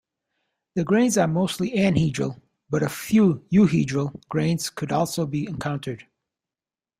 The 0.73 0.83
grains 0.83 1.15
are 1.19 1.27
mostly 1.27 1.73
anhedral, 1.77 2.41
but 2.71 2.81
a 2.81 2.89
few 2.89 3.45
euhedral 3.53 4.19
grains 4.29 4.71
could 4.71 4.91
also 4.91 5.27
be 5.27 5.45
encountered. 5.45 6.07